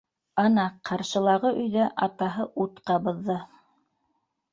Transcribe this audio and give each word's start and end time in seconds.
Ана, 0.43 0.61
ҡаршылағы 0.89 1.51
өйҙә 1.63 1.85
атаһы 2.05 2.47
ут 2.65 2.81
ҡабыҙҙы. 2.91 3.37